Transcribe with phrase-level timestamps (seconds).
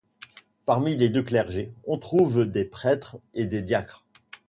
[0.65, 4.03] Parmi les deux clergés, on trouve des prêtres et des diacres.